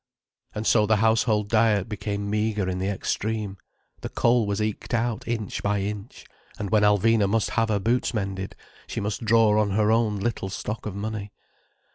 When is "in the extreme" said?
2.67-3.57